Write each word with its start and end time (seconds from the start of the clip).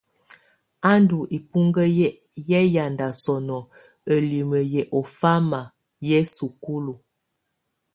Ú 0.89 0.93
ndù 1.01 1.17
ibuŋkǝ 1.37 1.83
yɛ 2.49 2.59
ƴaŋda 2.73 3.07
sɔnɔ 3.23 3.57
ǝlimǝ 4.11 4.57
yɛ 4.73 4.81
ɔ 4.97 4.99
ɔfama 4.99 5.59
yɛ 6.07 6.17
sukulu. 6.35 6.93